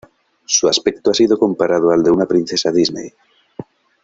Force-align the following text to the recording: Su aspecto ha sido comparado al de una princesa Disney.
Su 0.45 0.67
aspecto 0.67 1.11
ha 1.11 1.13
sido 1.13 1.37
comparado 1.37 1.91
al 1.91 2.01
de 2.01 2.09
una 2.09 2.25
princesa 2.25 2.71
Disney. 2.71 3.13